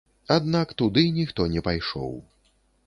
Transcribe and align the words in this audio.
Аднак 0.35 0.73
туды 0.83 1.03
ніхто 1.21 1.49
не 1.53 1.61
пайшоў. 1.69 2.21